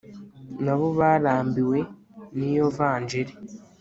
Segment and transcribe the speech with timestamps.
[0.63, 1.79] nabo barambiwe
[2.37, 3.33] niyo vanjili